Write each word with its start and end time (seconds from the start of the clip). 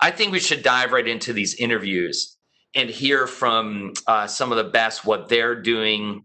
I 0.00 0.10
think 0.10 0.32
we 0.32 0.40
should 0.40 0.62
dive 0.62 0.92
right 0.92 1.06
into 1.06 1.32
these 1.32 1.54
interviews 1.54 2.36
and 2.74 2.88
hear 2.88 3.26
from 3.26 3.94
uh, 4.06 4.26
some 4.26 4.52
of 4.52 4.58
the 4.58 4.70
best 4.70 5.04
what 5.04 5.28
they're 5.28 5.60
doing 5.60 6.24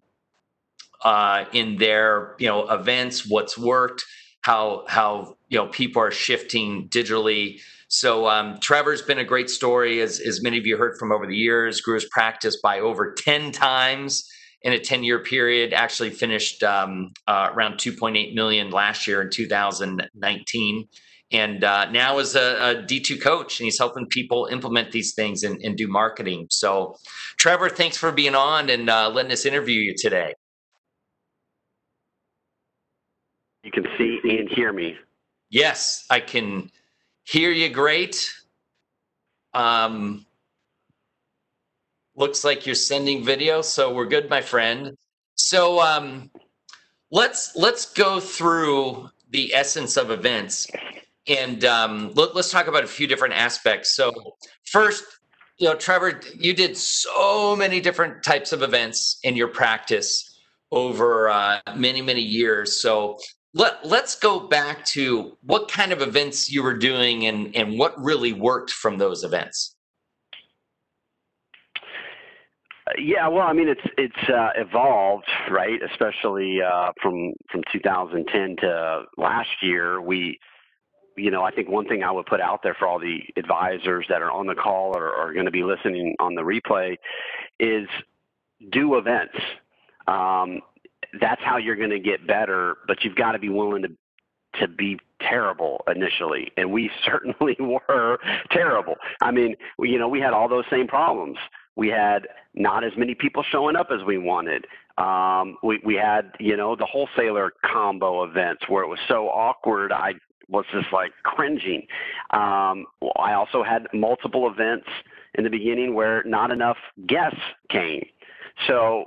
uh, 1.04 1.46
in 1.54 1.78
their 1.78 2.36
you 2.40 2.48
know 2.48 2.70
events, 2.70 3.28
what's 3.28 3.58
worked, 3.58 4.06
how 4.42 4.86
how 4.88 5.38
you 5.50 5.58
know 5.58 5.68
people 5.68 6.02
are 6.02 6.12
shifting 6.12 6.88
digitally. 6.90 7.60
So 7.88 8.28
um, 8.28 8.60
Trevor's 8.60 9.02
been 9.02 9.20
a 9.20 9.26
great 9.26 9.50
story, 9.50 10.02
as 10.02 10.20
as 10.20 10.42
many 10.42 10.58
of 10.58 10.66
you 10.66 10.78
heard 10.78 10.98
from 10.98 11.12
over 11.12 11.26
the 11.26 11.36
years. 11.36 11.82
Grew 11.82 11.96
his 11.96 12.06
practice 12.06 12.58
by 12.62 12.80
over 12.80 13.14
ten 13.14 13.52
times 13.52 14.30
in 14.64 14.72
a 14.72 14.80
10 14.80 15.04
year 15.04 15.20
period 15.20 15.74
actually 15.74 16.10
finished 16.10 16.64
um, 16.64 17.12
uh, 17.28 17.50
around 17.54 17.74
2.8 17.74 18.34
million 18.34 18.72
last 18.72 19.06
year 19.06 19.22
in 19.22 19.30
2019 19.30 20.88
and 21.34 21.64
uh, 21.64 21.90
now 21.90 22.20
is 22.20 22.36
a 22.36 22.54
a 22.54 22.76
D2 22.84 23.20
coach 23.20 23.60
and 23.60 23.66
he's 23.66 23.80
helping 23.80 24.06
people 24.08 24.48
implement 24.52 24.92
these 24.92 25.14
things 25.14 25.44
and, 25.44 25.60
and 25.64 25.76
do 25.76 25.88
marketing. 25.88 26.48
So, 26.50 26.96
Trevor, 27.38 27.70
thanks 27.70 27.98
for 27.98 28.12
being 28.12 28.36
on 28.36 28.70
and 28.70 28.90
uh, 28.90 29.10
letting 29.10 29.32
us 29.32 29.46
interview 29.46 29.82
you 29.82 29.96
today. 29.98 30.36
You 33.64 33.72
can 33.72 33.86
see 33.98 34.20
and 34.24 34.50
hear 34.50 34.72
me. 34.72 34.96
Yes, 35.50 36.06
I 36.10 36.20
can 36.20 36.70
hear 37.24 37.52
you 37.52 37.70
great. 37.70 38.32
Um, 39.54 40.26
looks 42.16 42.44
like 42.44 42.66
you're 42.66 42.76
sending 42.76 43.24
video, 43.24 43.62
so 43.62 43.94
we're 43.94 44.06
good, 44.06 44.30
my 44.30 44.42
friend. 44.42 44.96
So 45.36 45.80
um, 45.80 46.30
let's 47.12 47.56
let's 47.56 47.92
go 47.92 48.20
through 48.20 49.10
the 49.32 49.54
essence 49.54 49.98
of 49.98 50.12
events 50.12 50.68
and 51.28 51.64
um, 51.66 52.12
let, 52.16 52.36
us 52.36 52.52
talk 52.52 52.68
about 52.68 52.84
a 52.84 52.88
few 52.88 53.08
different 53.08 53.34
aspects. 53.34 53.96
So, 53.96 54.12
first, 54.66 55.04
you 55.58 55.68
know, 55.68 55.76
Trevor, 55.76 56.22
you 56.36 56.54
did 56.54 56.76
so 56.76 57.56
many 57.56 57.80
different 57.80 58.24
types 58.24 58.52
of 58.52 58.62
events 58.62 59.20
in 59.24 59.36
your 59.36 59.48
practice 59.48 60.40
over 60.72 61.30
uh, 61.30 61.60
many, 61.76 62.02
many 62.02 62.22
years. 62.22 62.82
So, 62.82 63.18
let, 63.54 63.86
let's 63.86 64.16
go 64.16 64.48
back 64.48 64.84
to 64.86 65.38
what 65.44 65.70
kind 65.70 65.92
of 65.92 66.02
events 66.02 66.52
you 66.52 66.64
were 66.64 66.76
doing 66.76 67.28
and, 67.28 67.56
and 67.56 67.78
what 67.78 67.94
really 68.02 68.34
worked 68.34 68.72
from 68.72 68.98
those 68.98 69.24
events. 69.24 69.76
Yeah, 72.98 73.28
well, 73.30 73.48
I 73.48 73.54
mean, 73.54 73.70
it's 73.70 73.94
it's 73.98 74.30
uh, 74.30 74.50
evolved, 74.56 75.30
right? 75.50 75.80
Especially 75.90 76.60
uh, 76.62 76.92
from 77.02 77.32
from 77.50 77.62
2010 77.72 78.58
to 78.58 79.04
last 79.18 79.50
year, 79.62 80.02
we 80.02 80.38
you 81.16 81.32
know, 81.32 81.44
I 81.44 81.52
think 81.52 81.70
one 81.70 81.86
thing 81.88 82.04
I 82.04 82.12
would 82.12 82.26
put 82.26 82.42
out 82.42 82.62
there 82.64 82.74
for 82.74 82.88
all 82.88 83.00
the 83.00 83.20
advisors 83.38 84.06
that 84.10 84.22
are 84.22 84.32
on 84.32 84.48
the 84.48 84.56
call 84.56 84.98
or 84.98 85.14
are 85.14 85.34
going 85.34 85.46
to 85.46 85.52
be 85.52 85.64
listening 85.64 86.16
on 86.20 86.36
the 86.36 86.42
replay 86.42 86.98
is 87.60 87.88
do 88.72 88.96
events. 88.96 89.36
Um, 90.08 90.62
that's 91.20 91.42
how 91.44 91.58
you're 91.58 91.76
going 91.76 91.92
to 91.92 92.00
get 92.00 92.26
better, 92.26 92.78
but 92.88 93.04
you've 93.04 93.16
got 93.16 93.34
to 93.34 93.40
be 93.40 93.50
willing 93.50 93.84
to 93.84 93.90
to 94.60 94.68
be 94.68 95.00
terrible 95.20 95.84
initially, 95.94 96.52
and 96.58 96.72
we 96.72 96.92
certainly 97.06 97.58
were 97.60 98.20
terrible. 98.52 98.96
I 99.22 99.32
mean, 99.32 99.56
you 99.80 99.98
know, 99.98 100.08
we 100.08 100.20
had 100.20 100.34
all 100.34 100.48
those 100.48 100.66
same 100.70 100.88
problems. 100.88 101.38
We 101.76 101.88
had 101.88 102.28
not 102.54 102.84
as 102.84 102.92
many 102.96 103.16
people 103.16 103.44
showing 103.52 103.76
up 103.76 103.88
as 103.92 104.06
we 104.06 104.20
wanted. 104.20 104.66
Um, 104.98 105.58
we 105.64 105.80
we 105.84 105.96
had 105.96 106.34
you 106.40 106.56
know 106.56 106.76
the 106.76 106.86
wholesaler 106.86 107.52
combo 107.66 108.24
events 108.24 108.70
where 108.70 108.84
it 108.84 108.88
was 108.88 109.00
so 109.08 109.28
awkward. 109.28 109.92
I 109.92 110.14
was 110.54 110.66
just 110.72 110.94
like 110.94 111.12
cringing. 111.24 111.86
Um, 112.30 112.86
I 113.18 113.34
also 113.34 113.64
had 113.64 113.88
multiple 113.94 114.48
events 114.50 114.88
in 115.36 115.44
the 115.44 115.50
beginning 115.50 115.96
where 115.96 116.24
not 116.26 116.52
enough 116.52 116.78
guests 117.08 117.42
came. 117.70 118.06
So, 118.68 119.06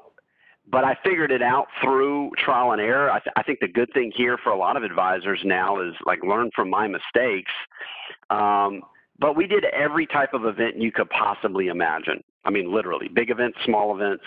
but 0.70 0.84
I 0.84 0.98
figured 1.04 1.30
it 1.30 1.42
out 1.42 1.68
through 1.80 2.32
trial 2.36 2.72
and 2.72 2.80
error. 2.80 3.10
I, 3.10 3.20
th- 3.20 3.32
I 3.36 3.44
think 3.44 3.60
the 3.60 3.68
good 3.68 3.88
thing 3.94 4.12
here 4.14 4.36
for 4.42 4.50
a 4.50 4.58
lot 4.58 4.76
of 4.76 4.82
advisors 4.82 5.40
now 5.44 5.80
is 5.80 5.94
like 6.04 6.22
learn 6.24 6.50
from 6.54 6.68
my 6.68 6.88
mistakes. 6.88 7.52
Um, 8.28 8.82
but 9.18 9.36
we 9.36 9.46
did 9.46 9.64
every 9.66 10.06
type 10.06 10.34
of 10.34 10.44
event 10.44 10.76
you 10.76 10.90
could 10.90 11.08
possibly 11.10 11.68
imagine. 11.68 12.22
I 12.44 12.50
mean, 12.50 12.74
literally, 12.74 13.08
big 13.08 13.30
events, 13.30 13.58
small 13.64 13.94
events, 13.94 14.24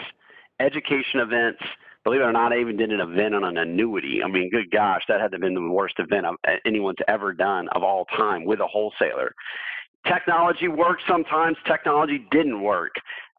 education 0.60 1.20
events, 1.20 1.62
believe 2.04 2.22
it 2.22 2.26
or 2.26 2.32
not, 2.32 2.54
I 2.54 2.60
even 2.60 2.78
did 2.78 2.92
an 2.92 3.02
event 3.02 3.36
on 3.36 3.44
an 3.44 3.58
annuity. 3.58 4.22
I 4.24 4.28
mean, 4.28 4.50
good 4.50 4.72
gosh, 4.72 5.02
that 5.08 5.20
had 5.20 5.32
to 5.32 5.36
have 5.36 5.42
been 5.42 5.54
the 5.54 5.62
worst 5.62 5.96
event 6.00 6.26
anyone's 6.66 6.98
ever 7.08 7.34
done 7.34 7.68
of 7.70 7.84
all 7.84 8.06
time 8.06 8.46
with 8.46 8.60
a 8.60 8.68
wholesaler. 8.68 9.34
Technology 10.08 10.68
worked 10.68 11.04
sometimes, 11.08 11.58
technology 11.66 12.26
didn't 12.32 12.62
work. 12.62 12.94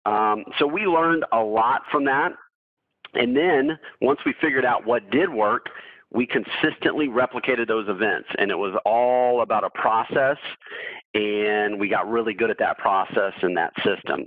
Um, 0.04 0.44
so 0.58 0.66
we 0.66 0.82
learned 0.82 1.24
a 1.32 1.40
lot 1.40 1.82
from 1.90 2.04
that. 2.04 2.32
And 3.14 3.36
then 3.36 3.78
once 4.00 4.20
we 4.24 4.34
figured 4.40 4.64
out 4.64 4.86
what 4.86 5.10
did 5.10 5.28
work, 5.30 5.66
we 6.12 6.26
consistently 6.26 7.08
replicated 7.08 7.68
those 7.68 7.88
events. 7.88 8.28
And 8.38 8.50
it 8.50 8.56
was 8.56 8.78
all 8.84 9.42
about 9.42 9.64
a 9.64 9.70
process. 9.70 10.36
And 11.14 11.78
we 11.78 11.88
got 11.88 12.08
really 12.08 12.34
good 12.34 12.50
at 12.50 12.58
that 12.58 12.78
process 12.78 13.32
and 13.42 13.56
that 13.56 13.72
system. 13.84 14.26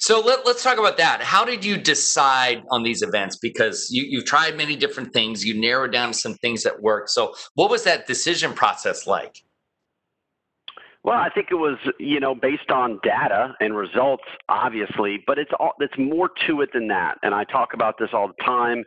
So 0.00 0.18
let, 0.18 0.46
us 0.46 0.62
talk 0.62 0.78
about 0.78 0.96
that. 0.96 1.20
How 1.20 1.44
did 1.44 1.62
you 1.62 1.76
decide 1.76 2.62
on 2.70 2.82
these 2.82 3.02
events? 3.02 3.36
Because 3.36 3.88
you, 3.90 4.04
you've 4.08 4.24
tried 4.24 4.56
many 4.56 4.74
different 4.74 5.12
things, 5.12 5.44
you 5.44 5.60
narrowed 5.60 5.92
down 5.92 6.14
some 6.14 6.34
things 6.34 6.62
that 6.62 6.80
worked. 6.80 7.10
So, 7.10 7.34
what 7.54 7.70
was 7.70 7.84
that 7.84 8.06
decision 8.06 8.54
process 8.54 9.06
like? 9.06 9.36
Well, 11.04 11.18
I 11.18 11.28
think 11.28 11.48
it 11.50 11.54
was, 11.54 11.78
you 11.98 12.18
know, 12.18 12.34
based 12.34 12.70
on 12.70 12.98
data 13.02 13.54
and 13.60 13.76
results, 13.76 14.24
obviously, 14.48 15.22
but 15.26 15.38
it's 15.38 15.50
all 15.60 15.72
it's 15.80 15.96
more 15.98 16.30
to 16.46 16.62
it 16.62 16.70
than 16.72 16.88
that. 16.88 17.18
And 17.22 17.34
I 17.34 17.44
talk 17.44 17.74
about 17.74 17.96
this 17.98 18.10
all 18.14 18.28
the 18.28 18.42
time. 18.42 18.82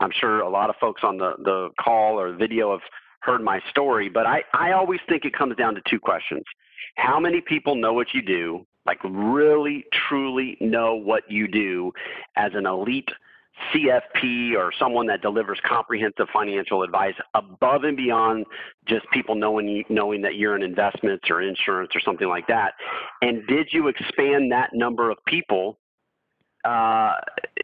I'm 0.00 0.10
sure 0.12 0.40
a 0.40 0.48
lot 0.48 0.70
of 0.70 0.76
folks 0.80 1.02
on 1.04 1.18
the, 1.18 1.34
the 1.38 1.70
call 1.80 2.20
or 2.20 2.34
video 2.34 2.70
have 2.70 2.80
heard 3.20 3.42
my 3.42 3.60
story, 3.70 4.08
but 4.08 4.26
I, 4.26 4.42
I 4.54 4.72
always 4.72 5.00
think 5.08 5.24
it 5.24 5.36
comes 5.36 5.56
down 5.56 5.74
to 5.74 5.80
two 5.88 6.00
questions. 6.00 6.42
How 6.96 7.18
many 7.20 7.40
people 7.40 7.74
know 7.74 7.92
what 7.92 8.08
you 8.14 8.22
do? 8.22 8.66
Like 8.86 8.98
really 9.04 9.84
truly 10.08 10.56
know 10.60 10.94
what 10.94 11.30
you 11.30 11.48
do 11.48 11.92
as 12.36 12.52
an 12.54 12.66
elite 12.66 13.08
CFP 13.72 14.56
or 14.56 14.72
someone 14.78 15.06
that 15.06 15.22
delivers 15.22 15.60
comprehensive 15.64 16.26
financial 16.32 16.82
advice 16.82 17.14
above 17.34 17.84
and 17.84 17.96
beyond 17.96 18.46
just 18.86 19.06
people 19.12 19.34
knowing 19.34 19.68
you, 19.68 19.84
knowing 19.88 20.22
that 20.22 20.36
you're 20.36 20.56
in 20.56 20.62
investments 20.62 21.30
or 21.30 21.42
insurance 21.42 21.90
or 21.94 22.00
something 22.00 22.28
like 22.28 22.46
that. 22.48 22.74
And 23.20 23.46
did 23.46 23.68
you 23.72 23.88
expand 23.88 24.50
that 24.52 24.70
number 24.72 25.10
of 25.10 25.18
people? 25.26 25.78
Uh, 26.64 27.14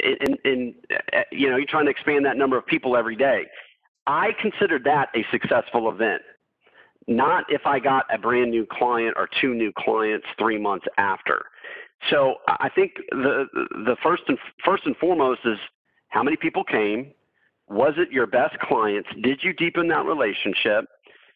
in, 0.00 0.37
in, 0.45 0.75
you 1.33 1.49
know, 1.49 1.56
you're 1.56 1.67
trying 1.67 1.87
to 1.87 1.91
expand 1.91 2.27
that 2.27 2.37
number 2.37 2.59
of 2.59 2.67
people 2.67 2.97
every 2.97 3.17
day. 3.17 3.47
I 4.06 4.31
considered 4.41 4.85
that 4.85 5.09
a 5.15 5.25
successful 5.31 5.91
event 5.91 6.23
not 7.08 7.44
if 7.48 7.62
I 7.64 7.80
got 7.80 8.04
a 8.14 8.19
brand 8.19 8.50
new 8.50 8.66
client 8.70 9.14
or 9.16 9.28
two 9.41 9.54
new 9.54 9.72
clients 9.76 10.26
three 10.38 10.58
months 10.58 10.86
after. 10.98 11.46
So 12.10 12.36
I 12.46 12.69
think 12.74 12.92
the 13.10 13.46
the 13.54 13.96
first 14.02 14.22
and 14.28 14.38
first 14.64 14.86
and 14.86 14.96
foremost 14.98 15.41
is 15.44 15.58
how 16.08 16.22
many 16.22 16.36
people 16.36 16.62
came. 16.62 17.12
Was 17.69 17.94
it 17.96 18.12
your 18.12 18.26
best 18.26 18.58
clients? 18.60 19.08
Did 19.22 19.41
you 19.42 19.52
deepen 19.54 19.88
that 19.88 20.04
relationship? 20.04 20.84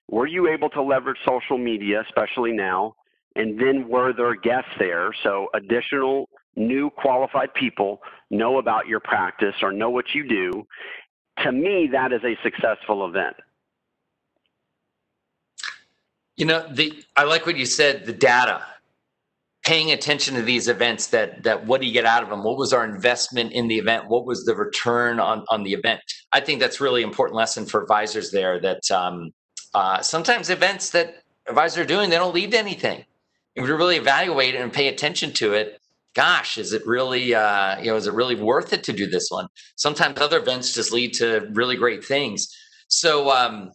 Were 0.08 0.26
you 0.26 0.48
able 0.48 0.68
to 0.70 0.82
leverage 0.82 1.18
social 1.26 1.58
media, 1.58 2.02
especially 2.06 2.52
now? 2.52 2.94
And 3.34 3.58
then 3.58 3.88
were 3.88 4.12
there 4.12 4.34
guests 4.34 4.70
there? 4.78 5.10
So 5.22 5.48
additional 5.54 6.28
new 6.54 6.90
qualified 6.90 7.52
people 7.54 8.00
know 8.30 8.58
about 8.58 8.86
your 8.86 9.00
practice 9.00 9.54
or 9.62 9.72
know 9.72 9.90
what 9.90 10.04
you 10.14 10.28
do. 10.28 10.66
To 11.44 11.52
me, 11.52 11.88
that 11.92 12.12
is 12.12 12.20
a 12.24 12.36
successful 12.42 13.06
event. 13.06 13.36
You 16.36 16.46
know, 16.46 16.66
the 16.70 17.04
I 17.16 17.24
like 17.24 17.46
what 17.46 17.56
you 17.56 17.66
said, 17.66 18.06
the 18.06 18.12
data. 18.12 18.64
Paying 19.64 19.92
attention 19.92 20.34
to 20.34 20.42
these 20.42 20.66
events 20.66 21.06
that 21.08 21.44
that 21.44 21.66
what 21.66 21.80
do 21.80 21.86
you 21.86 21.92
get 21.92 22.04
out 22.04 22.22
of 22.24 22.30
them? 22.30 22.42
What 22.42 22.56
was 22.56 22.72
our 22.72 22.84
investment 22.84 23.52
in 23.52 23.68
the 23.68 23.78
event? 23.78 24.08
What 24.08 24.26
was 24.26 24.44
the 24.44 24.56
return 24.56 25.20
on 25.20 25.44
on 25.50 25.62
the 25.62 25.72
event? 25.72 26.00
I 26.32 26.40
think 26.40 26.58
that's 26.58 26.80
really 26.80 27.02
important 27.02 27.36
lesson 27.36 27.66
for 27.66 27.80
advisors 27.80 28.32
there 28.32 28.58
that 28.60 28.90
um, 28.90 29.30
uh, 29.74 30.00
sometimes 30.02 30.50
events 30.50 30.90
that 30.90 31.22
advisors 31.48 31.78
are 31.78 31.86
doing, 31.86 32.10
they 32.10 32.16
don't 32.16 32.34
lead 32.34 32.50
to 32.52 32.58
anything. 32.58 33.04
If 33.54 33.68
you 33.68 33.76
really 33.76 33.96
evaluate 33.96 34.54
it 34.54 34.60
and 34.60 34.72
pay 34.72 34.88
attention 34.88 35.32
to 35.34 35.52
it, 35.52 35.78
gosh, 36.14 36.58
is 36.58 36.72
it 36.72 36.86
really, 36.86 37.34
uh, 37.34 37.78
you 37.80 37.86
know, 37.86 37.96
is 37.96 38.06
it 38.06 38.14
really 38.14 38.34
worth 38.34 38.72
it 38.72 38.84
to 38.84 38.92
do 38.92 39.06
this 39.06 39.28
one? 39.30 39.46
Sometimes 39.76 40.20
other 40.20 40.38
events 40.38 40.74
just 40.74 40.92
lead 40.92 41.14
to 41.14 41.48
really 41.52 41.76
great 41.76 42.04
things. 42.04 42.48
So, 42.88 43.30
um, 43.30 43.72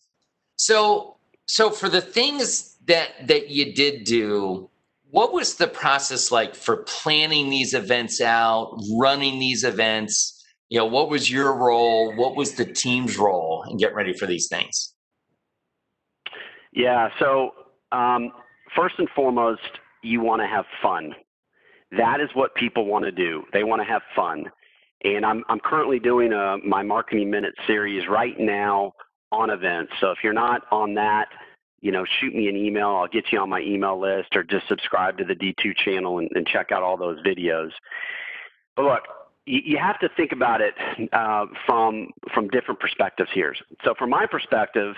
so 0.56 1.17
so 1.48 1.72
for 1.72 1.90
the 1.90 2.02
things 2.02 2.78
that 2.86 3.28
that 3.28 3.50
you 3.50 3.74
did 3.74 4.04
do, 4.04 4.70
what 5.10 5.34
was 5.34 5.56
the 5.56 5.68
process 5.68 6.32
like 6.32 6.54
for 6.56 6.84
planning 6.84 7.50
these 7.50 7.74
events 7.74 8.22
out, 8.22 8.78
running 8.98 9.40
these 9.40 9.64
events? 9.64 10.34
You 10.70 10.80
know, 10.80 10.86
what 10.86 11.10
was 11.10 11.32
your 11.32 11.56
role? 11.56 12.14
What 12.16 12.36
was 12.36 12.54
the 12.54 12.66
team's 12.66 13.18
role 13.18 13.66
in 13.70 13.78
getting 13.78 13.96
ready 13.96 14.14
for 14.14 14.26
these 14.26 14.50
things? 14.50 14.94
Yeah. 16.74 17.08
So 17.20 17.52
um, 17.94 18.32
first 18.76 18.96
and 18.98 19.08
foremost, 19.16 19.62
you 20.04 20.20
want 20.20 20.42
to 20.42 20.48
have 20.48 20.66
fun. 20.82 21.16
That 21.98 22.20
is 22.20 22.30
what 22.34 22.54
people 22.56 22.86
want 22.86 23.06
to 23.06 23.12
do. 23.12 23.44
They 23.54 23.64
want 23.64 23.82
to 23.82 23.88
have 23.88 24.02
fun. 24.14 24.46
And 25.06 25.26
I'm, 25.26 25.44
I'm 25.48 25.62
currently 25.62 26.00
doing 26.00 26.34
a, 26.34 26.58
my 26.66 26.84
Marketing 26.84 27.32
Minute 27.32 27.54
series 27.66 28.04
right 28.10 28.38
now 28.38 28.92
on 29.32 29.50
events. 29.50 29.94
So 30.00 30.12
if 30.12 30.20
you're 30.24 30.34
not 30.34 30.62
on 30.72 30.94
that, 30.96 31.28
you 31.82 31.92
know, 31.92 32.06
shoot 32.20 32.34
me 32.34 32.48
an 32.48 32.56
email. 32.56 32.90
I'll 32.90 33.08
get 33.08 33.26
you 33.32 33.40
on 33.40 33.50
my 33.50 33.62
email 33.62 34.00
list 34.00 34.36
or 34.36 34.44
just 34.44 34.68
subscribe 34.68 35.18
to 35.20 35.24
the 35.24 35.36
D2 35.36 35.76
channel 35.78 36.20
and, 36.20 36.30
and 36.34 36.48
check 36.48 36.72
out 36.72 36.82
all 36.82 36.98
those 36.98 37.20
videos. 37.22 37.72
But 38.76 38.86
look, 38.86 39.02
you, 39.46 39.78
have 39.78 40.00
to 40.00 40.10
think 40.18 40.32
about 40.32 40.60
it 40.62 40.74
uh, 41.14 41.46
from, 41.66 42.10
from 42.34 42.50
different 42.50 42.80
perspectives 42.80 43.30
here. 43.34 43.56
So 43.84 43.94
from 43.98 44.10
my 44.10 44.26
perspective, 44.26 44.96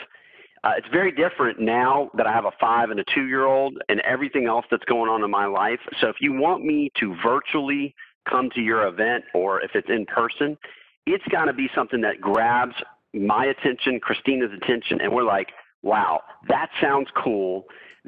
uh, 0.64 0.72
it's 0.78 0.88
very 0.92 1.12
different 1.12 1.60
now 1.60 2.10
that 2.16 2.28
I 2.28 2.34
have 2.34 2.46
a 2.46 2.52
five 2.60 2.90
and 2.90 3.00
a 3.00 3.04
two 3.14 3.28
year 3.28 3.46
old 3.46 3.78
and 3.88 4.02
everything 4.02 4.48
else 4.48 4.66
that's 4.72 4.84
going 4.86 5.10
on 5.10 5.24
in 5.24 5.31
my 5.31 5.46
life. 5.46 5.80
So 6.02 6.08
if 6.08 6.18
you 6.20 6.34
want 6.34 6.66
me 6.66 6.92
to 7.00 7.16
virtually 7.24 7.94
come 8.28 8.50
to 8.56 8.62
your 8.62 8.88
event 8.88 9.24
or 9.34 9.62
if 9.62 9.72
it's 9.76 9.90
in 9.90 10.06
person, 10.06 10.58
it's 11.06 11.24
got 11.31 11.46
to 11.46 11.54
be 11.54 11.70
something 11.76 12.02
that 12.02 12.20
grabs 12.20 12.76
my 13.14 13.46
attention, 13.46 14.00
Christina's 14.00 14.52
attention, 14.56 15.02
and 15.02 15.12
we're 15.14 15.24
like, 15.24 15.48
wow, 15.82 16.22
that 16.48 16.70
sounds 16.82 17.08
cool. 17.24 17.66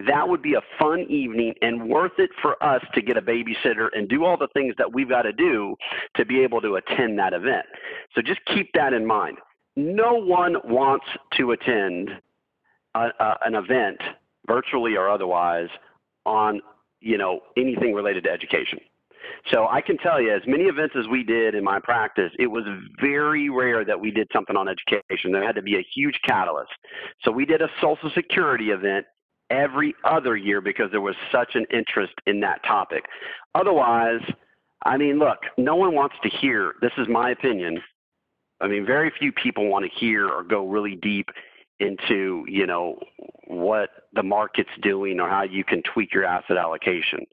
That 0.08 0.28
would 0.28 0.42
be 0.42 0.54
a 0.54 0.62
fun 0.80 1.02
evening 1.10 1.54
and 1.62 1.90
worth 1.90 2.14
it 2.18 2.30
for 2.42 2.62
us 2.64 2.82
to 2.96 3.02
get 3.02 3.18
a 3.18 3.22
babysitter 3.22 3.88
and 3.94 4.08
do 4.08 4.24
all 4.24 4.38
the 4.38 4.48
things 4.54 4.74
that 4.78 4.92
we've 4.92 5.10
got 5.10 5.24
to 5.24 5.34
do 5.34 5.76
to 6.16 6.26
be 6.26 6.42
able 6.42 6.62
to 6.62 6.76
attend 6.76 7.20
that 7.20 7.34
event. 7.34 7.66
So 8.16 8.22
just 8.22 8.40
keep 8.46 8.70
that 8.74 8.94
in 8.94 9.06
mind. 9.06 9.38
No 9.76 10.14
one 10.14 10.56
wants 10.64 11.06
to 11.38 11.52
attend 11.52 12.10
a, 12.96 13.08
a, 13.20 13.38
an 13.46 13.56
event, 13.56 13.98
virtually 14.48 14.96
or 14.96 15.10
otherwise, 15.10 15.70
on 16.26 16.62
you 17.00 17.18
know 17.18 17.42
anything 17.58 17.94
related 17.94 18.24
to 18.26 18.30
education. 18.30 18.80
So 19.52 19.68
I 19.68 19.82
can 19.82 19.98
tell 19.98 20.22
you, 20.22 20.34
as 20.34 20.42
many 20.48 20.66
events 20.66 20.96
as 20.98 21.08
we 21.08 21.24
did 21.24 21.56
in 21.56 21.64
my 21.64 21.80
practice, 21.80 22.32
it 22.40 22.48
was 22.48 22.64
very 23.00 23.50
rare 23.50 23.84
that 23.86 24.00
we 24.00 24.12
did 24.12 24.28
something 24.34 24.56
on 24.56 24.68
education. 24.68 25.32
There 25.32 25.46
had 25.46 25.56
to 25.56 25.62
be 25.62 25.76
a 25.76 25.86
huge 25.94 26.20
catalyst. 26.24 26.72
So 27.24 27.32
we 27.32 27.46
did 27.46 27.62
a 27.62 27.70
Social 27.82 28.12
Security 28.14 28.70
event 28.70 29.06
every 29.50 29.94
other 30.06 30.36
year 30.36 30.62
because 30.62 30.90
there 30.92 31.02
was 31.02 31.16
such 31.32 31.56
an 31.56 31.66
interest 31.72 32.14
in 32.26 32.40
that 32.42 32.64
topic. 32.64 33.06
Otherwise, 33.54 34.22
I 34.86 34.98
mean, 34.98 35.20
look, 35.20 35.38
no 35.58 35.76
one 35.76 35.94
wants 35.94 36.16
to 36.24 36.30
hear, 36.30 36.74
this 36.82 36.94
is 36.98 37.08
my 37.08 37.32
opinion. 37.32 37.82
I 38.62 38.68
mean, 38.68 38.86
very 38.86 39.12
few 39.20 39.32
people 39.32 39.68
want 39.68 39.86
to 39.86 40.00
hear 40.00 40.30
or 40.30 40.44
go 40.44 40.68
really 40.68 40.96
deep 40.96 41.30
into, 41.80 42.46
you 42.48 42.66
know, 42.66 43.00
what 43.48 43.90
the 44.14 44.24
market's 44.24 44.70
doing 44.82 45.20
or 45.20 45.28
how 45.28 45.44
you 45.44 45.64
can 45.64 45.82
tweak 45.94 46.14
your 46.14 46.26
asset 46.26 46.58
allocation. 46.58 47.26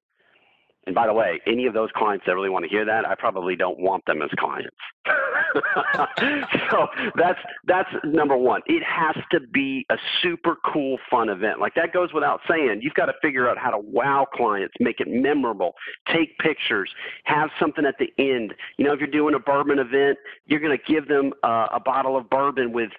And 0.89 0.95
by 0.95 1.07
the 1.07 1.13
way, 1.13 1.39
any 1.47 1.67
of 1.67 1.75
those 1.75 1.91
clients 1.95 2.25
that 2.27 2.35
really 2.35 2.49
want 2.49 2.65
to 2.65 2.69
hear 2.71 2.87
that, 2.87 3.07
I 3.07 3.15
probably 3.15 3.55
don't 3.55 3.79
want 3.79 4.07
them 4.07 4.23
as 4.23 4.31
clients. 4.39 4.75
so 6.71 6.87
that's 7.15 7.39
that's 7.67 7.91
number 8.05 8.39
one. 8.39 8.63
It 8.65 8.83
has 8.85 9.15
to 9.33 9.41
be 9.41 9.85
a 9.91 9.97
super 10.23 10.57
cool, 10.73 10.97
fun 11.11 11.29
event. 11.29 11.61
Like 11.61 11.75
that 11.75 11.93
goes 11.93 12.15
without 12.15 12.41
saying. 12.49 12.81
You've 12.81 12.95
got 12.95 13.05
to 13.05 13.13
figure 13.21 13.51
out 13.51 13.59
how 13.59 13.71
to 13.71 13.77
wow 13.79 14.27
clients, 14.33 14.73
make 14.81 15.01
it 15.01 15.09
memorable, 15.11 15.75
take 16.11 16.39
pictures, 16.39 16.91
have 17.25 17.51
something 17.61 17.85
at 17.85 17.97
the 17.99 18.11
end. 18.19 18.55
You 18.79 18.87
know, 18.87 18.95
if 18.95 18.99
you're 18.99 19.09
doing 19.09 19.35
a 19.35 19.39
bourbon 19.39 19.79
event, 19.79 20.17
you're 20.47 20.61
going 20.61 20.75
to 20.75 20.91
give 20.91 21.07
them 21.07 21.35
uh, 21.43 21.67
a 21.71 21.81
bottle 21.81 22.17
of 22.17 22.31
bourbon 22.31 22.73
with 22.73 22.93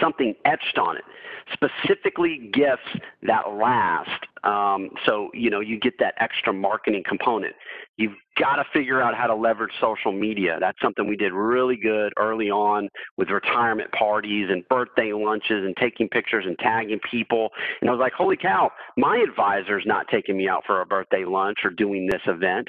something 0.00 0.34
etched 0.44 0.78
on 0.78 0.96
it, 0.96 1.04
specifically 1.52 2.50
gifts 2.52 3.04
that 3.22 3.50
last. 3.52 4.24
Um, 4.44 4.90
so, 5.04 5.30
you 5.34 5.50
know, 5.50 5.60
you 5.60 5.78
get 5.78 5.94
that 5.98 6.14
extra 6.18 6.52
marketing 6.52 7.02
component. 7.06 7.54
You've 7.96 8.14
got 8.38 8.56
to 8.56 8.64
figure 8.72 9.02
out 9.02 9.14
how 9.14 9.26
to 9.26 9.34
leverage 9.34 9.72
social 9.80 10.12
media. 10.12 10.58
That's 10.60 10.78
something 10.80 11.08
we 11.08 11.16
did 11.16 11.32
really 11.32 11.76
good 11.76 12.12
early 12.16 12.50
on 12.50 12.88
with 13.16 13.30
retirement 13.30 13.90
parties 13.92 14.48
and 14.50 14.66
birthday 14.68 15.12
lunches 15.12 15.64
and 15.64 15.76
taking 15.76 16.08
pictures 16.08 16.44
and 16.46 16.56
tagging 16.58 17.00
people. 17.10 17.50
And 17.80 17.90
I 17.90 17.92
was 17.92 18.00
like, 18.00 18.12
holy 18.12 18.36
cow, 18.36 18.70
my 18.96 19.16
advisor's 19.28 19.84
not 19.86 20.06
taking 20.08 20.36
me 20.36 20.48
out 20.48 20.62
for 20.66 20.80
a 20.80 20.86
birthday 20.86 21.24
lunch 21.24 21.58
or 21.64 21.70
doing 21.70 22.06
this 22.06 22.22
event. 22.26 22.68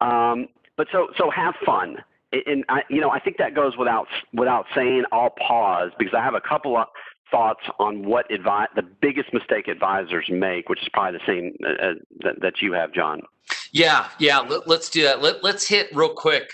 Um, 0.00 0.48
but 0.76 0.88
so, 0.92 1.08
so 1.18 1.30
have 1.30 1.54
fun 1.64 1.96
and 2.32 2.64
I, 2.68 2.82
you 2.90 3.00
know, 3.00 3.10
I 3.10 3.20
think 3.20 3.38
that 3.38 3.54
goes 3.54 3.76
without 3.76 4.06
without 4.32 4.66
saying. 4.74 5.04
I'll 5.12 5.30
pause 5.30 5.90
because 5.98 6.14
I 6.16 6.22
have 6.22 6.34
a 6.34 6.40
couple 6.40 6.76
of 6.76 6.86
thoughts 7.30 7.62
on 7.78 8.04
what 8.04 8.28
advi- 8.30 8.68
the 8.74 8.82
biggest 8.82 9.32
mistake 9.32 9.68
advisors 9.68 10.26
make, 10.30 10.68
which 10.68 10.80
is 10.82 10.88
probably 10.92 11.18
the 11.18 11.26
same 11.26 11.56
uh, 11.64 11.86
uh 11.86 11.94
that, 12.20 12.40
that 12.40 12.54
you 12.60 12.72
have, 12.72 12.92
Jon. 12.92 13.22
Yeah, 13.72 14.08
yeah. 14.18 14.38
Let, 14.38 14.68
us 14.68 14.90
do 14.90 15.02
that. 15.04 15.22
Let, 15.22 15.44
us 15.44 15.66
hit 15.66 15.88
real 15.94 16.14
quick. 16.14 16.48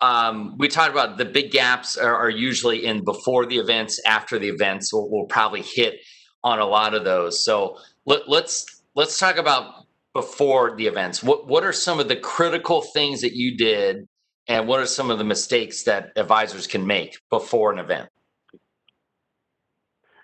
Um, 0.00 0.56
we 0.58 0.68
talked 0.68 0.92
about 0.92 1.18
the 1.18 1.24
big 1.24 1.50
gaps 1.50 1.96
are, 1.96 2.14
are, 2.14 2.30
usually 2.30 2.84
in 2.84 3.04
before 3.04 3.46
the 3.46 3.58
events, 3.58 4.00
after 4.06 4.38
the 4.38 4.48
events. 4.48 4.92
We'll, 4.92 5.08
we'll 5.10 5.26
probably 5.26 5.62
hit 5.62 6.00
on 6.44 6.60
a 6.60 6.66
lot 6.66 6.94
of 6.94 7.04
those. 7.04 7.44
So 7.44 7.78
let, 8.06 8.28
let's 8.28 8.82
let's 8.94 9.18
talk 9.18 9.38
about 9.38 9.86
before 10.14 10.76
the 10.76 10.86
events. 10.86 11.22
What 11.22 11.48
what 11.48 11.64
are 11.64 11.72
some 11.72 11.98
of 11.98 12.06
the 12.06 12.16
critical 12.16 12.82
things 12.82 13.20
that 13.22 13.32
you 13.32 13.56
did 13.56 14.06
and 14.48 14.66
what 14.66 14.80
are 14.80 14.86
some 14.86 15.10
of 15.10 15.18
the 15.18 15.24
mistakes 15.24 15.82
that 15.84 16.12
advisors 16.16 16.66
can 16.66 16.86
make 16.86 17.18
before 17.30 17.72
an 17.72 17.78
event? 17.78 18.08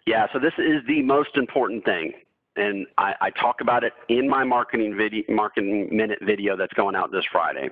Yeah, 0.07 0.27
so 0.33 0.39
this 0.39 0.53
is 0.59 0.83
the 0.87 1.03
most 1.03 1.37
important 1.37 1.85
thing. 1.85 2.13
And 2.57 2.87
I, 2.99 3.15
I 3.21 3.31
talk 3.31 3.61
about 3.61 3.83
it 3.85 3.93
in 4.09 4.29
my 4.29 4.45
marketing 4.45 4.97
video, 4.97 5.25
marketing 5.29 5.89
minute 5.91 6.19
video 6.23 6.57
that's 6.57 6.73
going 6.75 6.95
out 6.95 7.11
this 7.11 7.25
Friday. 7.33 7.69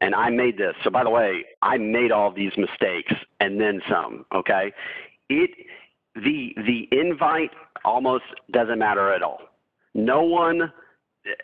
And 0.00 0.14
I 0.14 0.28
made 0.28 0.58
this. 0.58 0.74
So 0.82 0.90
by 0.90 1.04
the 1.04 1.10
way, 1.10 1.44
I 1.62 1.78
made 1.78 2.10
all 2.10 2.32
these 2.32 2.52
mistakes 2.56 3.12
and 3.40 3.60
then 3.60 3.80
some. 3.88 4.26
Okay, 4.34 4.72
it 5.28 5.50
the 6.16 6.52
the 6.56 6.88
invite 6.90 7.50
almost 7.84 8.24
doesn't 8.50 8.78
matter 8.78 9.12
at 9.12 9.22
all. 9.22 9.38
No 9.94 10.22
one 10.24 10.72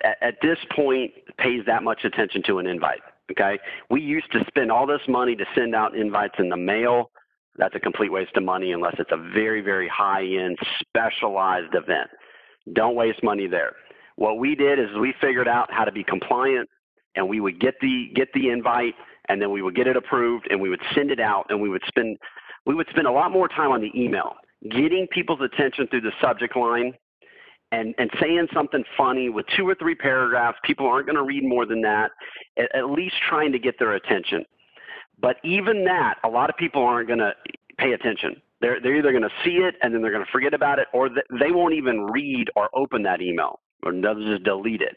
at, 0.03 0.17
at 0.21 0.35
this 0.43 0.59
point 0.75 1.13
pays 1.39 1.63
that 1.67 1.85
much 1.85 2.05
attention 2.05 2.43
to 2.47 2.59
an 2.59 2.67
invite. 2.67 3.01
Okay. 3.31 3.59
We 3.91 4.01
used 4.01 4.31
to 4.33 4.45
spend 4.47 4.71
all 4.71 4.87
this 4.87 5.01
money 5.09 5.35
to 5.37 5.45
send 5.55 5.75
out 5.75 5.97
invites 5.97 6.35
in 6.39 6.49
the 6.49 6.57
mail. 6.57 7.11
That's 7.57 7.75
a 7.75 7.81
complete 7.81 8.13
waste 8.13 8.37
of 8.37 8.43
money 8.43 8.73
unless 8.73 8.97
it's 8.99 9.13
a 9.13 9.17
very, 9.17 9.61
very 9.61 9.89
high 9.89 10.25
end 10.25 10.59
specialized 10.81 11.75
event. 11.75 12.11
Don't 12.73 12.97
waste 12.97 13.23
money 13.23 13.47
there. 13.47 13.73
What 14.17 14.39
we 14.39 14.55
did 14.55 14.79
is 14.79 14.87
we 15.01 15.15
figured 15.21 15.49
out 15.49 15.73
how 15.73 15.85
to 15.85 15.93
be 15.93 16.05
compliant 16.05 16.69
and 17.15 17.29
we 17.29 17.41
would 17.41 17.61
get 17.61 17.75
the 17.81 18.11
get 18.15 18.29
the 18.35 18.51
invite 18.51 18.95
and 19.29 19.41
then 19.41 19.51
we 19.51 19.63
would 19.63 19.75
get 19.75 19.87
it 19.87 19.97
approved 19.97 20.49
and 20.51 20.61
we 20.61 20.69
would 20.69 20.83
send 20.95 21.11
it 21.11 21.21
out 21.21 21.47
and 21.49 21.61
we 21.61 21.69
would 21.69 21.83
spend 21.87 22.19
we 22.67 22.75
would 22.75 22.89
spend 22.91 23.07
a 23.07 23.13
lot 23.13 23.31
more 23.31 23.49
time 23.49 23.71
on 23.73 23.81
the 23.81 23.91
email, 23.95 24.35
getting 24.71 25.07
people's 25.11 25.41
attention 25.41 25.87
through 25.89 26.01
the 26.01 26.13
subject 26.21 26.57
line 26.57 26.93
and, 27.73 27.95
and 27.99 28.11
saying 28.21 28.47
something 28.55 28.85
funny 28.97 29.29
with 29.29 29.47
two 29.57 29.69
or 29.69 29.75
three 29.75 29.95
paragraphs. 29.95 30.59
People 30.65 30.87
aren't 30.87 31.07
going 31.07 31.17
to 31.17 31.23
read 31.23 31.45
more 31.45 31.67
than 31.67 31.83
that, 31.83 32.11
at, 32.59 32.75
at 32.75 32.91
least 32.91 33.15
trying 33.29 33.53
to 33.53 33.59
get 33.59 33.79
their 33.79 33.95
attention. 33.95 34.45
But 35.21 35.37
even 35.45 35.85
that, 35.85 36.17
a 36.25 36.29
lot 36.29 36.51
of 36.51 36.57
people 36.57 36.83
aren't 36.83 37.09
going 37.09 37.21
to 37.21 37.33
pay 37.79 37.93
attention. 37.93 38.41
They're, 38.61 38.81
they're 38.81 38.97
either 38.97 39.11
going 39.11 39.23
to 39.23 39.33
see 39.45 39.57
it 39.57 39.75
and 39.83 39.93
then 39.95 40.03
they're 40.03 40.13
going 40.13 40.25
to 40.25 40.31
forget 40.33 40.55
about 40.55 40.79
it, 40.79 40.89
or 40.93 41.09
they 41.09 41.51
won't 41.51 41.75
even 41.75 42.07
read 42.07 42.49
or 42.57 42.69
open 42.75 43.03
that 43.03 43.21
email, 43.21 43.61
or 43.83 43.93
they'll 43.93 44.15
just 44.15 44.45
delete 44.45 44.81
it. 44.81 44.97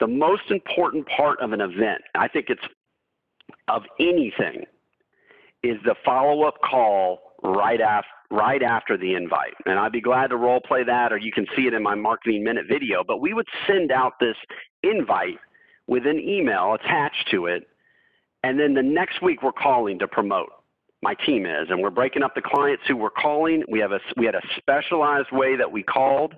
The 0.00 0.06
most 0.06 0.50
important 0.50 1.06
part 1.08 1.40
of 1.40 1.52
an 1.52 1.60
event, 1.60 2.02
I 2.14 2.28
think 2.28 2.46
it's 2.48 2.62
of 3.68 3.82
anything, 4.00 4.64
is 5.62 5.76
the 5.84 5.94
follow 6.04 6.42
up 6.42 6.54
call 6.62 7.20
right 7.42 7.80
right 8.30 8.62
after 8.62 8.96
the 8.96 9.14
invite. 9.14 9.54
And 9.66 9.78
I'd 9.78 9.92
be 9.92 10.00
glad 10.00 10.28
to 10.28 10.36
role 10.36 10.60
play 10.60 10.82
that, 10.84 11.12
or 11.12 11.18
you 11.18 11.32
can 11.32 11.46
see 11.54 11.66
it 11.66 11.74
in 11.74 11.82
my 11.82 11.94
marketing 11.94 12.42
minute 12.42 12.64
video. 12.68 13.04
But 13.06 13.20
we 13.20 13.34
would 13.34 13.46
send 13.66 13.92
out 13.92 14.14
this 14.20 14.36
invite 14.82 15.38
with 15.92 16.06
an 16.06 16.18
email 16.18 16.74
attached 16.74 17.28
to 17.30 17.46
it. 17.46 17.68
And 18.42 18.58
then 18.58 18.74
the 18.74 18.82
next 18.82 19.22
week 19.22 19.42
we're 19.42 19.52
calling 19.52 19.98
to 20.00 20.08
promote. 20.08 20.48
My 21.02 21.14
team 21.14 21.46
is, 21.46 21.68
and 21.68 21.82
we're 21.82 21.90
breaking 21.90 22.22
up 22.22 22.34
the 22.34 22.42
clients 22.42 22.84
who 22.86 22.96
we're 22.96 23.10
calling. 23.10 23.64
We 23.68 23.80
have 23.80 23.92
a 23.92 23.98
we 24.16 24.24
had 24.24 24.36
a 24.36 24.42
specialized 24.56 25.32
way 25.32 25.56
that 25.56 25.70
we 25.70 25.82
called. 25.82 26.34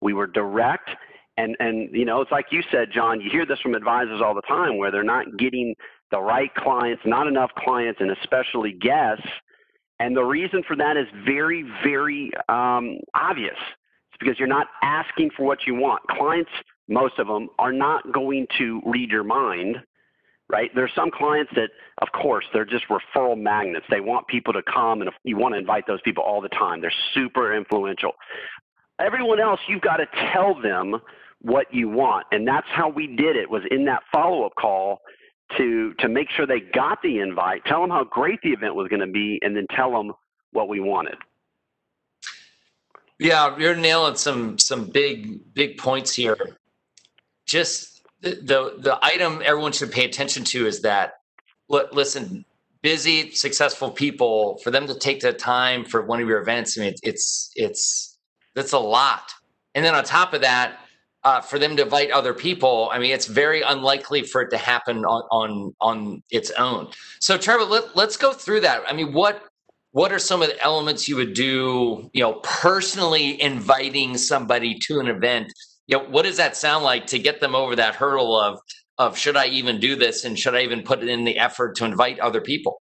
We 0.00 0.14
were 0.14 0.26
direct, 0.26 0.90
and 1.36 1.54
and 1.60 1.94
you 1.94 2.06
know 2.06 2.22
it's 2.22 2.32
like 2.32 2.46
you 2.50 2.62
said, 2.70 2.88
Jon. 2.92 3.20
You 3.20 3.30
hear 3.30 3.44
this 3.44 3.60
from 3.60 3.74
advisors 3.74 4.22
all 4.24 4.34
the 4.34 4.42
time, 4.42 4.78
where 4.78 4.90
they're 4.90 5.04
not 5.04 5.36
getting 5.38 5.74
the 6.10 6.20
right 6.20 6.54
clients, 6.54 7.02
not 7.04 7.26
enough 7.26 7.50
clients, 7.58 8.00
and 8.00 8.10
especially 8.10 8.72
guests 8.72 9.28
and 9.98 10.16
the 10.16 10.22
reason 10.22 10.62
for 10.66 10.76
that 10.76 10.96
is 10.96 11.06
very, 11.24 11.64
very 11.82 12.30
um, 12.48 12.98
obvious. 13.14 13.56
It's 13.56 14.18
because 14.20 14.38
you're 14.38 14.48
not 14.48 14.66
asking 14.82 15.30
for 15.36 15.44
what 15.44 15.60
you 15.66 15.74
want. 15.74 16.02
Clients, 16.08 16.50
most 16.88 17.18
of 17.18 17.26
them, 17.26 17.48
are 17.58 17.72
not 17.72 18.12
going 18.12 18.46
to 18.58 18.80
read 18.84 19.10
your 19.10 19.24
mind, 19.24 19.76
right? 20.48 20.70
There's 20.74 20.92
some 20.94 21.10
clients 21.10 21.52
that, 21.56 21.70
of 21.98 22.08
course, 22.12 22.44
they're 22.52 22.64
just 22.64 22.84
referral 22.88 23.40
magnets. 23.40 23.86
They 23.90 24.00
want 24.00 24.28
people 24.28 24.52
to 24.52 24.62
come, 24.62 25.02
and 25.02 25.10
you 25.24 25.36
want 25.36 25.54
to 25.54 25.58
invite 25.58 25.86
those 25.86 26.00
people 26.02 26.22
all 26.22 26.40
the 26.40 26.48
time. 26.50 26.80
They're 26.80 26.92
super 27.14 27.56
influential. 27.56 28.12
Everyone 29.00 29.40
else, 29.40 29.60
you've 29.68 29.82
got 29.82 29.96
to 29.96 30.06
tell 30.32 30.60
them 30.60 30.96
what 31.42 31.66
you 31.72 31.88
want. 31.88 32.26
And 32.32 32.46
that's 32.46 32.66
how 32.70 32.88
we 32.88 33.06
did 33.06 33.36
it 33.36 33.50
was 33.50 33.62
in 33.70 33.84
that 33.86 34.02
follow-up 34.12 34.52
call 34.58 35.00
to 35.56 35.94
to 36.00 36.08
make 36.08 36.28
sure 36.30 36.46
they 36.46 36.60
got 36.60 36.98
the 37.02 37.20
invite, 37.20 37.64
tell 37.66 37.80
them 37.80 37.90
how 37.90 38.04
great 38.04 38.40
the 38.42 38.50
event 38.50 38.74
was 38.74 38.88
going 38.88 39.00
to 39.00 39.06
be, 39.06 39.38
and 39.42 39.56
then 39.56 39.66
tell 39.74 39.92
them 39.92 40.12
what 40.52 40.68
we 40.68 40.80
wanted. 40.80 41.14
Yeah, 43.18 43.56
you're 43.56 43.76
nailing 43.76 44.16
some 44.16 44.58
some 44.58 44.86
big 44.86 45.54
big 45.54 45.78
points 45.78 46.14
here. 46.14 46.36
Just 47.46 48.02
the 48.20 48.30
the, 48.30 48.74
the 48.78 48.98
item 49.02 49.42
everyone 49.44 49.72
should 49.72 49.92
pay 49.92 50.04
attention 50.04 50.44
to 50.44 50.66
is 50.66 50.82
that 50.82 51.14
look, 51.68 51.92
listen, 51.92 52.44
busy, 52.82 53.30
successful 53.32 53.90
people 53.90 54.58
for 54.62 54.70
them 54.70 54.86
to 54.86 54.94
take 54.98 55.20
the 55.20 55.32
time 55.32 55.84
for 55.84 56.02
one 56.02 56.20
of 56.20 56.28
your 56.28 56.40
events. 56.40 56.78
I 56.78 56.82
mean, 56.82 56.94
it's 57.02 57.50
it's 57.54 58.18
that's 58.54 58.72
a 58.72 58.78
lot. 58.78 59.32
And 59.74 59.84
then 59.84 59.94
on 59.94 60.04
top 60.04 60.32
of 60.32 60.40
that, 60.40 60.78
uh, 61.24 61.40
for 61.40 61.58
them 61.58 61.76
to 61.76 61.82
invite 61.82 62.10
other 62.12 62.32
people, 62.32 62.88
I 62.92 62.98
mean, 62.98 63.10
it's 63.10 63.26
very 63.26 63.60
unlikely 63.62 64.22
for 64.22 64.42
it 64.42 64.50
to 64.50 64.56
happen 64.56 65.04
on 65.04 65.22
on 65.32 65.74
on 65.80 66.22
its 66.30 66.50
own. 66.52 66.88
So, 67.20 67.36
Trevor, 67.36 67.64
let, 67.64 67.96
let's 67.96 68.16
go 68.16 68.32
through 68.32 68.60
that. 68.60 68.82
I 68.86 68.92
mean, 68.92 69.12
what 69.12 69.42
what 69.90 70.12
are 70.12 70.18
some 70.18 70.40
of 70.42 70.48
the 70.48 70.62
elements 70.62 71.08
you 71.08 71.16
would 71.16 71.34
do? 71.34 72.08
You 72.12 72.22
know, 72.22 72.34
personally 72.44 73.42
inviting 73.42 74.16
somebody 74.16 74.78
to 74.86 75.00
an 75.00 75.08
event. 75.08 75.52
Know, 75.88 76.04
what 76.04 76.24
does 76.24 76.36
that 76.38 76.56
sound 76.56 76.84
like 76.84 77.06
to 77.08 77.18
get 77.18 77.40
them 77.40 77.54
over 77.54 77.76
that 77.76 77.94
hurdle 77.94 78.38
of 78.38 78.60
of 78.98 79.18
should 79.18 79.36
I 79.36 79.46
even 79.46 79.78
do 79.78 79.94
this 79.94 80.24
and 80.24 80.38
should 80.38 80.54
I 80.54 80.62
even 80.62 80.82
put 80.82 81.02
in 81.02 81.24
the 81.24 81.38
effort 81.38 81.76
to 81.76 81.84
invite 81.84 82.18
other 82.18 82.40
people? 82.40 82.80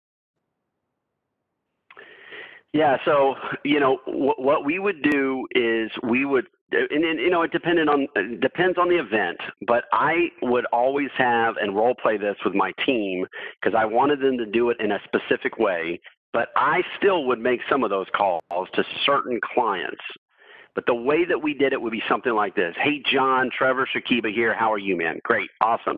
Yeah, 2.74 2.98
so 3.06 3.36
you 3.64 3.80
know 3.80 4.00
what 4.08 4.66
we 4.66 4.80
would 4.80 5.04
do 5.04 5.46
is 5.52 5.92
we 6.02 6.26
would, 6.26 6.48
and, 6.72 7.04
and 7.04 7.20
you 7.20 7.30
know 7.30 7.44
it 7.44 7.52
depended 7.52 7.88
on 7.88 8.08
depends 8.42 8.80
on 8.80 8.90
the 8.90 8.98
event, 9.00 9.38
but 9.68 9.84
I 9.94 10.30
would 10.42 10.66
always 10.74 11.10
have 11.16 11.56
and 11.58 11.76
role 11.76 11.94
play 11.94 12.18
this 12.18 12.36
with 12.44 12.56
my 12.56 12.72
team 12.84 13.28
because 13.62 13.78
I 13.78 13.86
wanted 13.86 14.22
them 14.22 14.40
to 14.40 14.46
do 14.48 14.72
it 14.72 14.78
in 14.80 14.92
a 14.92 15.00
specific 15.06 15.60
way. 15.60 16.00
But 16.32 16.50
I 16.56 16.82
still 16.98 17.26
would 17.26 17.38
make 17.38 17.60
some 17.70 17.84
of 17.84 17.92
those 17.92 18.08
calls 18.16 18.42
to 18.74 18.84
certain 19.06 19.40
clients. 19.54 20.02
But 20.76 20.86
the 20.88 20.96
way 20.96 21.26
that 21.26 21.42
we 21.42 21.54
did 21.54 21.74
it 21.74 21.82
would 21.82 21.92
be 21.92 22.04
something 22.10 22.34
like 22.34 22.56
this. 22.56 22.76
Hey, 22.82 23.04
Jon, 23.12 23.50
Trevor, 23.56 23.88
Shakiba 23.96 24.34
here. 24.34 24.56
How 24.56 24.72
are 24.72 24.80
you, 24.80 24.98
man? 24.98 25.20
Great. 25.24 25.50
Awesome. 25.62 25.98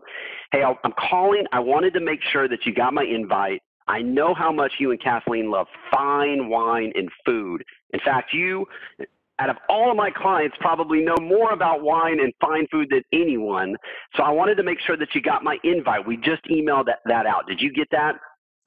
Hey, 0.52 0.62
I'm 0.62 0.92
calling. 0.98 1.44
I 1.52 1.60
wanted 1.60 1.94
to 1.94 2.00
make 2.00 2.20
sure 2.32 2.48
that 2.48 2.66
you 2.66 2.74
got 2.74 2.92
my 2.92 3.04
invite. 3.04 3.62
I 3.88 4.02
know 4.02 4.34
how 4.34 4.52
much 4.52 4.74
you 4.78 4.90
and 4.90 5.00
Kathleen 5.00 5.50
love 5.50 5.66
fine 5.90 6.48
wine 6.48 6.92
and 6.94 7.08
food. 7.24 7.62
In 7.92 8.00
fact, 8.00 8.34
you, 8.34 8.66
out 9.38 9.48
of 9.48 9.56
all 9.68 9.90
of 9.90 9.96
my 9.96 10.10
clients, 10.10 10.56
probably 10.60 11.00
know 11.00 11.16
more 11.20 11.52
about 11.52 11.82
wine 11.82 12.18
and 12.20 12.32
fine 12.40 12.66
food 12.70 12.88
than 12.90 13.02
anyone. 13.12 13.76
So 14.16 14.24
I 14.24 14.30
wanted 14.30 14.56
to 14.56 14.62
make 14.62 14.80
sure 14.80 14.96
that 14.96 15.14
you 15.14 15.22
got 15.22 15.44
my 15.44 15.58
invite. 15.62 16.06
We 16.06 16.16
just 16.16 16.44
emailed 16.50 16.86
that, 16.86 16.98
that 17.06 17.26
out. 17.26 17.46
Did 17.46 17.60
you 17.60 17.72
get 17.72 17.88
that? 17.92 18.16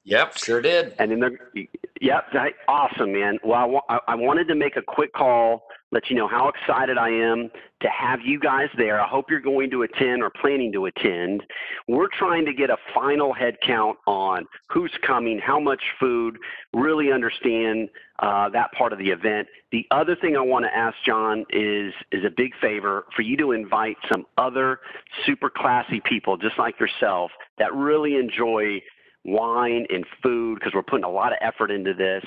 Yep, 0.04 0.38
sure 0.38 0.62
did. 0.62 0.94
And 0.98 1.10
then 1.10 1.20
they're, 1.20 1.66
yep, 2.00 2.24
awesome, 2.68 3.12
man. 3.12 3.38
Well, 3.44 3.82
I, 3.88 3.98
I 4.08 4.14
wanted 4.14 4.48
to 4.48 4.54
make 4.54 4.76
a 4.76 4.82
quick 4.82 5.12
call, 5.12 5.62
let 5.92 6.08
you 6.08 6.16
know 6.16 6.28
how 6.28 6.48
excited 6.48 6.98
I 6.98 7.08
am 7.08 7.50
to 7.82 7.88
have 7.88 8.20
you 8.24 8.38
guys 8.38 8.68
there. 8.76 9.00
I 9.00 9.08
hope 9.08 9.26
you're 9.28 9.40
going 9.40 9.70
to 9.70 9.82
attend 9.82 10.22
or 10.22 10.30
planning 10.40 10.72
to 10.72 10.86
attend. 10.86 11.42
We're 11.88 12.08
trying 12.18 12.44
to 12.46 12.52
get 12.52 12.70
a 12.70 12.76
final 12.94 13.32
head 13.32 13.56
count 13.66 13.98
on 14.06 14.46
who's 14.68 14.92
coming, 15.06 15.38
how 15.38 15.58
much 15.58 15.82
food, 15.98 16.38
really 16.72 17.12
understand 17.12 17.88
uh, 18.20 18.48
that 18.50 18.70
part 18.72 18.92
of 18.92 18.98
the 18.98 19.08
event. 19.08 19.48
The 19.72 19.86
other 19.90 20.14
thing 20.14 20.36
I 20.36 20.42
want 20.42 20.64
to 20.66 20.76
ask 20.76 20.96
Jon 21.06 21.44
is 21.50 21.92
is 22.12 22.24
a 22.24 22.30
big 22.36 22.52
favor 22.60 23.06
for 23.16 23.22
you 23.22 23.36
to 23.38 23.52
invite 23.52 23.96
some 24.10 24.26
other 24.36 24.80
super 25.24 25.50
classy 25.50 26.00
people, 26.04 26.36
just 26.36 26.58
like 26.58 26.78
yourself, 26.78 27.30
that 27.58 27.74
really 27.74 28.16
enjoy 28.16 28.80
wine 29.24 29.86
and 29.90 30.04
food 30.22 30.58
because 30.58 30.72
we're 30.74 30.82
putting 30.82 31.04
a 31.04 31.10
lot 31.10 31.32
of 31.32 31.38
effort 31.42 31.70
into 31.70 31.92
this 31.94 32.24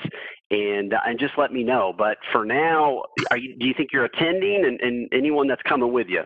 and 0.50 0.94
uh, 0.94 1.00
and 1.06 1.18
just 1.18 1.34
let 1.36 1.52
me 1.52 1.64
know. 1.64 1.92
But 1.96 2.18
for 2.32 2.44
now 2.44 3.02
are 3.30 3.36
you, 3.36 3.56
do 3.58 3.66
you 3.66 3.74
think 3.76 3.90
you're 3.92 4.04
attending 4.04 4.64
and, 4.64 4.80
and 4.80 5.08
anyone 5.12 5.48
that's 5.48 5.62
coming 5.62 5.92
with 5.92 6.06
you? 6.08 6.22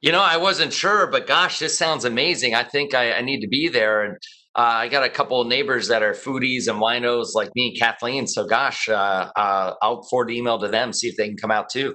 You 0.00 0.12
know 0.12 0.22
i 0.22 0.36
wasn't 0.36 0.72
sure 0.72 1.08
but 1.08 1.26
gosh 1.26 1.58
this 1.58 1.76
sounds 1.76 2.04
amazing. 2.04 2.54
I 2.54 2.62
think 2.62 2.94
i, 2.94 3.12
I 3.12 3.20
need 3.20 3.40
to 3.40 3.48
be 3.48 3.68
there 3.68 4.04
and 4.04 4.16
uh, 4.56 4.60
i 4.60 4.88
got 4.88 5.02
a 5.02 5.08
couple 5.08 5.40
of 5.40 5.48
neighbors 5.48 5.88
that 5.88 6.02
are 6.02 6.12
foodies 6.12 6.68
and 6.68 6.80
winos 6.80 7.34
like 7.34 7.50
me 7.56 7.68
and 7.68 7.78
kathleen 7.78 8.26
so 8.28 8.46
gosh 8.46 8.88
uh, 8.88 9.28
uh 9.36 9.74
i'll 9.82 10.02
forward 10.04 10.28
the 10.28 10.38
email 10.38 10.58
to 10.60 10.68
them 10.68 10.92
see 10.92 11.08
if 11.08 11.16
they 11.16 11.26
can 11.26 11.36
come 11.36 11.50
out 11.50 11.68
too. 11.68 11.94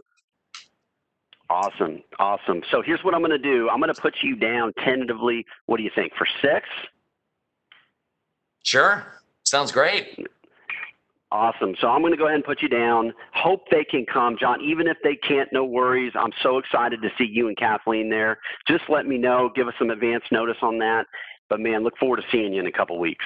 Awesome 1.49 2.01
awesome. 2.19 2.61
So 2.71 2.81
here's 2.85 3.03
what 3.03 3.15
i'm 3.15 3.21
going 3.21 3.31
to 3.31 3.37
do. 3.37 3.69
I'm 3.69 3.79
going 3.79 3.93
to 3.93 4.01
put 4.01 4.15
you 4.21 4.35
down 4.35 4.73
tentatively 4.83 5.45
what 5.67 5.77
do 5.77 5.83
you 5.83 5.91
think 5.95 6.11
for 6.17 6.27
six 6.41 6.67
Sure. 8.63 9.05
Sounds 9.43 9.71
great. 9.71 10.25
Awesome. 11.31 11.73
So 11.81 11.87
I'm 11.87 12.01
going 12.01 12.13
to 12.13 12.17
go 12.17 12.25
ahead 12.25 12.35
and 12.35 12.43
put 12.43 12.61
you 12.61 12.69
down. 12.69 13.11
Hope 13.33 13.61
they 13.71 13.83
can 13.83 14.05
come, 14.05 14.37
Jon. 14.39 14.61
Even 14.61 14.87
if 14.87 14.97
they 15.03 15.15
can't, 15.15 15.51
no 15.51 15.65
worries. 15.65 16.13
I'm 16.15 16.31
so 16.43 16.59
excited 16.59 17.01
to 17.01 17.09
see 17.17 17.25
you 17.25 17.47
and 17.47 17.57
Kathleen 17.57 18.09
there. 18.09 18.37
Just 18.67 18.83
let 18.87 19.07
me 19.07 19.17
know. 19.17 19.49
Give 19.55 19.67
us 19.67 19.73
some 19.79 19.89
advance 19.89 20.23
notice 20.31 20.57
on 20.61 20.77
that. 20.77 21.05
But 21.49 21.59
man, 21.59 21.83
look 21.83 21.97
forward 21.97 22.17
to 22.17 22.23
seeing 22.31 22.53
you 22.53 22.59
in 22.59 22.67
a 22.67 22.71
couple 22.71 22.99
weeks. 22.99 23.25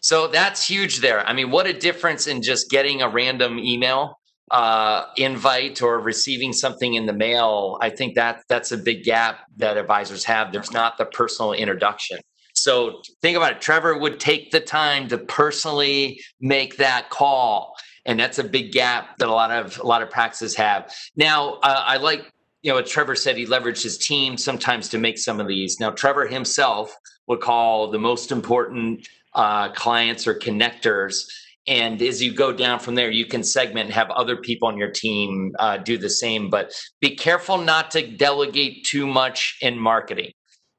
So 0.00 0.26
that's 0.28 0.66
huge 0.66 1.00
there. 1.00 1.26
I 1.26 1.34
mean, 1.34 1.50
what 1.50 1.66
a 1.66 1.72
difference 1.72 2.26
in 2.26 2.40
just 2.40 2.70
getting 2.70 3.02
a 3.02 3.08
random 3.08 3.58
email 3.58 4.18
uh, 4.50 5.06
invite 5.16 5.82
or 5.82 5.98
receiving 6.00 6.52
something 6.52 6.94
in 6.94 7.06
the 7.06 7.12
mail. 7.12 7.78
I 7.80 7.90
think 7.90 8.14
that 8.14 8.42
that's 8.48 8.72
a 8.72 8.78
big 8.78 9.04
gap 9.04 9.40
that 9.56 9.76
advisors 9.76 10.24
have. 10.24 10.52
There's 10.52 10.72
not 10.72 10.96
the 10.96 11.06
personal 11.06 11.52
introduction. 11.52 12.18
So 12.64 13.02
think 13.20 13.36
about 13.36 13.52
it. 13.52 13.60
Trevor 13.60 13.98
would 13.98 14.18
take 14.18 14.50
the 14.50 14.58
time 14.58 15.06
to 15.08 15.18
personally 15.18 16.18
make 16.40 16.78
that 16.78 17.10
call, 17.10 17.76
and 18.06 18.18
that's 18.18 18.38
a 18.38 18.44
big 18.44 18.72
gap 18.72 19.18
that 19.18 19.28
a 19.28 19.30
lot 19.30 19.50
of 19.50 19.78
a 19.80 19.86
lot 19.86 20.00
of 20.00 20.08
practices 20.08 20.56
have. 20.56 20.90
Now, 21.14 21.58
uh, 21.62 21.84
I 21.86 21.98
like 21.98 22.32
you 22.62 22.70
know 22.70 22.76
what 22.76 22.86
Trevor 22.86 23.16
said. 23.16 23.36
He 23.36 23.44
leveraged 23.44 23.82
his 23.82 23.98
team 23.98 24.38
sometimes 24.38 24.88
to 24.88 24.98
make 24.98 25.18
some 25.18 25.40
of 25.40 25.46
these. 25.46 25.78
Now, 25.78 25.90
Trevor 25.90 26.26
himself 26.26 26.96
would 27.26 27.42
call 27.42 27.90
the 27.90 27.98
most 27.98 28.32
important 28.32 29.06
uh, 29.34 29.68
clients 29.72 30.26
or 30.26 30.34
connectors. 30.34 31.26
And 31.66 32.00
as 32.00 32.22
you 32.22 32.32
go 32.32 32.50
down 32.50 32.78
from 32.78 32.94
there, 32.94 33.10
you 33.10 33.26
can 33.26 33.42
segment 33.42 33.86
and 33.86 33.94
have 33.94 34.10
other 34.10 34.38
people 34.38 34.68
on 34.68 34.78
your 34.78 34.90
team 34.90 35.52
uh, 35.58 35.76
do 35.76 35.98
the 35.98 36.08
same. 36.08 36.48
But 36.48 36.72
be 37.02 37.14
careful 37.14 37.58
not 37.58 37.90
to 37.90 38.06
delegate 38.06 38.86
too 38.86 39.06
much 39.06 39.58
in 39.60 39.78
marketing 39.78 40.32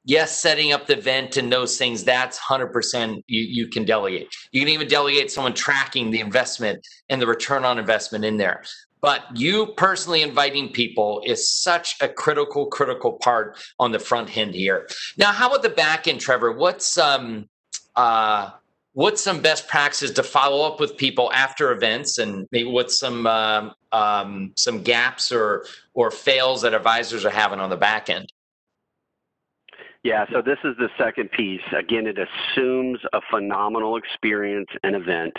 yes, 0.06 0.38
setting 0.38 0.72
up 0.72 0.86
the 0.86 0.96
event 0.96 1.36
and 1.36 1.52
those 1.52 1.76
things, 1.76 2.04
that's 2.04 2.38
100% 2.38 3.22
you, 3.26 3.42
you 3.42 3.68
can 3.68 3.84
delegate. 3.84 4.34
You 4.52 4.60
can 4.60 4.70
even 4.70 4.88
delegate 4.88 5.30
someone 5.30 5.52
tracking 5.52 6.10
the 6.10 6.20
investment 6.20 6.86
and 7.10 7.20
the 7.20 7.26
return 7.26 7.64
on 7.64 7.78
investment 7.78 8.24
in 8.24 8.38
there. 8.38 8.62
But 9.02 9.24
you 9.34 9.66
personally 9.76 10.22
inviting 10.22 10.70
people 10.72 11.22
is 11.26 11.50
such 11.50 11.96
a 12.00 12.08
critical, 12.08 12.66
critical 12.66 13.14
part 13.14 13.58
on 13.78 13.92
the 13.92 13.98
front 13.98 14.34
end 14.36 14.54
here. 14.54 14.88
Now, 15.18 15.32
how 15.32 15.48
about 15.48 15.62
the 15.62 15.68
back 15.68 16.08
end, 16.08 16.20
Trevor? 16.20 16.52
What's 16.52 16.96
um 16.96 17.48
uh 17.94 18.50
what's 18.94 19.22
some 19.22 19.42
best 19.42 19.68
practices 19.68 20.10
to 20.12 20.22
follow 20.22 20.66
up 20.66 20.80
with 20.80 20.96
people 20.96 21.30
after 21.32 21.70
events 21.72 22.16
and 22.16 22.48
maybe 22.50 22.68
what's 22.70 22.98
some 22.98 23.26
um, 23.26 23.72
um, 23.92 24.52
some 24.56 24.82
gaps 24.82 25.30
or 25.30 25.66
or 25.92 26.10
fails 26.10 26.62
that 26.62 26.72
advisors 26.72 27.24
are 27.24 27.30
having 27.30 27.60
on 27.60 27.68
the 27.68 27.76
back 27.76 28.08
end 28.08 28.32
yeah, 30.02 30.24
so 30.32 30.42
this 30.42 30.58
is 30.64 30.76
the 30.78 30.88
second 30.98 31.30
piece. 31.32 31.62
Again, 31.76 32.06
it 32.06 32.16
assumes 32.18 32.98
a 33.12 33.20
phenomenal 33.30 33.96
experience 33.96 34.68
and 34.82 34.94
event. 34.94 35.34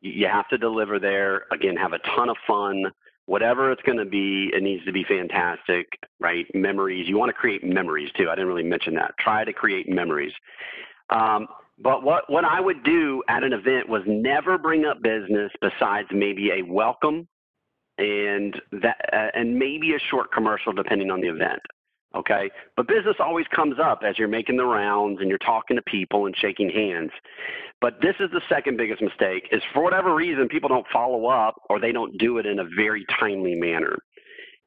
You 0.00 0.28
have 0.28 0.48
to 0.48 0.58
deliver 0.58 0.98
there. 0.98 1.44
Again, 1.52 1.76
have 1.76 1.92
a 1.92 1.98
ton 2.14 2.28
of 2.28 2.36
fun. 2.46 2.84
Whatever 3.26 3.72
it's 3.72 3.82
going 3.82 3.98
to 3.98 4.04
be, 4.04 4.50
it 4.52 4.62
needs 4.62 4.84
to 4.84 4.92
be 4.92 5.04
fantastic, 5.04 5.86
right? 6.20 6.46
Memories. 6.54 7.08
You 7.08 7.18
want 7.18 7.30
to 7.30 7.32
create 7.32 7.64
memories 7.64 8.10
too. 8.16 8.28
I 8.30 8.34
didn't 8.34 8.48
really 8.48 8.62
mention 8.62 8.94
that. 8.94 9.14
Try 9.18 9.44
to 9.44 9.52
create 9.52 9.88
memories. 9.88 10.32
Um, 11.10 11.48
but 11.78 12.02
what, 12.02 12.30
what 12.30 12.44
I 12.44 12.60
would 12.60 12.84
do 12.84 13.22
at 13.28 13.42
an 13.42 13.52
event 13.52 13.88
was 13.88 14.02
never 14.06 14.58
bring 14.58 14.84
up 14.84 15.02
business 15.02 15.50
besides 15.60 16.08
maybe 16.12 16.50
a 16.50 16.62
welcome 16.62 17.26
and 17.98 18.60
that 18.72 18.96
uh, 19.12 19.28
and 19.34 19.58
maybe 19.58 19.94
a 19.94 19.98
short 20.10 20.32
commercial 20.32 20.72
depending 20.72 21.10
on 21.10 21.20
the 21.20 21.28
event 21.28 21.60
okay? 22.14 22.50
But 22.76 22.88
business 22.88 23.16
always 23.20 23.46
comes 23.54 23.76
up 23.82 24.02
as 24.04 24.18
you're 24.18 24.28
making 24.28 24.56
the 24.56 24.64
rounds 24.64 25.20
and 25.20 25.28
you're 25.28 25.38
talking 25.38 25.76
to 25.76 25.82
people 25.82 26.26
and 26.26 26.36
shaking 26.36 26.70
hands. 26.70 27.10
But 27.80 28.00
this 28.00 28.14
is 28.20 28.30
the 28.30 28.40
second 28.48 28.76
biggest 28.76 29.02
mistake 29.02 29.48
is 29.52 29.62
for 29.72 29.82
whatever 29.82 30.14
reason 30.14 30.48
people 30.48 30.68
don't 30.68 30.86
follow 30.92 31.26
up 31.26 31.60
or 31.68 31.78
they 31.78 31.92
don't 31.92 32.16
do 32.18 32.38
it 32.38 32.46
in 32.46 32.58
a 32.58 32.64
very 32.76 33.04
timely 33.18 33.54
manner. 33.54 33.96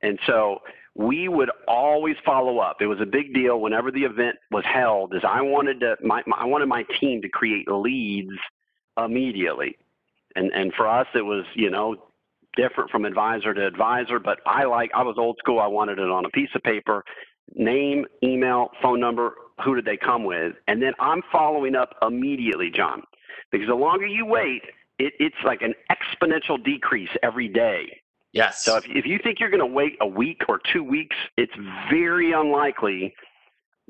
And 0.02 0.20
so 0.26 0.60
we 0.96 1.28
would 1.28 1.50
always 1.68 2.16
follow 2.26 2.60
up. 2.60 2.78
It 2.82 2.88
was 2.88 3.00
a 3.02 3.06
big 3.06 3.34
deal 3.34 3.60
whenever 3.60 3.92
the 3.92 4.04
event 4.04 4.38
was 4.52 4.64
held 4.66 5.16
is 5.16 5.22
I 5.28 5.42
wanted 5.42 5.80
to 5.82 5.96
my, 6.04 6.22
my 6.28 6.38
I 6.38 6.46
wanted 6.46 6.68
my 6.68 6.84
team 7.00 7.22
to 7.22 7.30
create 7.30 7.68
leads 7.70 8.38
immediately. 8.98 9.78
And 10.36 10.52
and 10.54 10.74
for 10.74 10.88
us 10.88 11.08
it 11.16 11.22
was, 11.22 11.46
you 11.56 11.70
know, 11.70 11.96
different 12.60 12.90
from 12.90 13.06
advisor 13.06 13.54
to 13.54 13.66
advisor, 13.66 14.20
but 14.20 14.40
I 14.46 14.66
like 14.66 14.92
I 14.96 15.04
was 15.04 15.16
old 15.18 15.38
school. 15.40 15.60
I 15.60 15.68
wanted 15.68 16.00
it 16.00 16.10
on 16.10 16.26
a 16.26 16.30
piece 16.30 16.50
of 16.56 16.64
paper 16.64 17.04
name, 17.56 18.06
email, 18.24 18.70
phone 18.82 19.00
number, 19.00 19.34
who 19.64 19.76
did 19.76 19.86
they 19.86 19.98
come 19.98 20.24
with, 20.24 20.54
and 20.68 20.82
then 20.82 20.94
I'm 21.00 21.22
following 21.32 21.76
up 21.76 21.96
immediately, 22.02 22.72
Jon, 22.74 23.02
because 23.52 23.68
the 23.68 23.76
longer 23.76 24.06
you 24.06 24.26
wait, 24.26 24.62
it, 25.00 25.14
it's 25.20 25.36
like 25.44 25.62
an 25.62 25.74
exponential 25.92 26.64
decrease 26.64 27.10
every 27.24 27.48
day. 27.48 28.02
Yes. 28.32 28.64
So 28.64 28.78
if, 28.78 28.86
if 28.88 29.06
you 29.06 29.20
think 29.22 29.40
you're 29.40 29.50
going 29.50 29.60
to 29.60 29.66
wait 29.66 29.98
a 30.02 30.08
week 30.08 30.44
or 30.48 30.60
two 30.72 30.84
weeks, 30.84 31.16
it's 31.38 31.52
very 31.90 32.32
unlikely. 32.32 33.14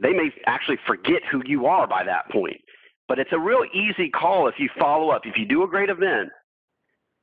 They 0.01 0.13
may 0.13 0.31
actually 0.45 0.77
forget 0.87 1.21
who 1.29 1.41
you 1.45 1.65
are 1.65 1.87
by 1.87 2.05
that 2.05 2.29
point. 2.31 2.61
But 3.09 3.19
it's 3.19 3.31
a 3.33 3.39
real 3.39 3.65
easy 3.73 4.09
call 4.09 4.47
if 4.47 4.55
you 4.59 4.69
follow 4.79 5.09
up. 5.09 5.23
If 5.25 5.35
you 5.35 5.45
do 5.45 5.63
a 5.63 5.67
great 5.67 5.89
event 5.89 6.29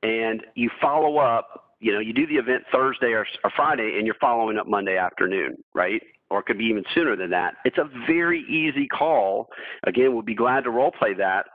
and 0.03 0.45
you 0.55 0.69
follow 0.81 1.17
up, 1.17 1.75
you 1.79 1.93
know, 1.93 1.99
you 1.99 2.13
do 2.13 2.25
the 2.27 2.35
event 2.35 2.63
Thursday 2.71 3.11
or, 3.11 3.25
or 3.43 3.51
Friday 3.55 3.95
and 3.97 4.05
you're 4.05 4.15
following 4.19 4.57
up 4.57 4.67
Monday 4.67 4.97
afternoon, 4.97 5.57
right? 5.73 6.01
Or 6.29 6.39
it 6.39 6.45
could 6.45 6.57
be 6.57 6.65
even 6.65 6.83
sooner 6.93 7.15
than 7.15 7.29
that. 7.29 7.55
It's 7.65 7.77
a 7.77 7.89
very 8.05 8.41
easy 8.49 8.87
call. 8.87 9.49
Again, 9.85 10.13
we'll 10.13 10.23
be 10.23 10.35
glad 10.35 10.63
to 10.65 10.71
role 10.71 10.91
play 10.91 11.13
that. 11.13 11.45